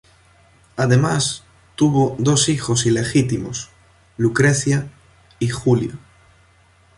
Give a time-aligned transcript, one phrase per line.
[0.77, 1.43] Además
[1.75, 3.69] tuvo dos hijos ilegítimos,
[4.17, 4.89] Lucrecia
[5.37, 5.91] y Julio.